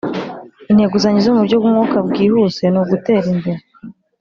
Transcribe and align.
Intego 0.71 0.95
zanjye 1.01 1.21
zo 1.25 1.33
mu 1.35 1.41
buryo 1.43 1.97
bwihuse 2.07 2.63
ntugutera 2.67 3.25
imbere 3.35 3.61